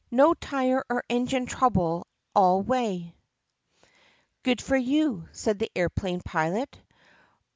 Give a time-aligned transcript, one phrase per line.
[0.09, 3.13] "No tire or engine trouble all the way."
[4.41, 6.75] "Good for you," said the aeroplane pilot.